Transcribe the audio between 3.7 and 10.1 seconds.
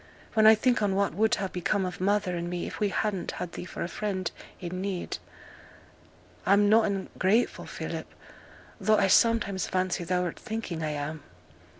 a friend i' need, I'm noane ungrateful, Philip; tho' I sometimes fancy